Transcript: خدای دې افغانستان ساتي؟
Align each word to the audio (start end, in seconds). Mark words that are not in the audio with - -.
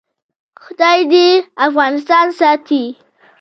خدای 0.63 0.99
دې 1.11 1.27
افغانستان 1.67 2.27
ساتي؟ 2.39 2.83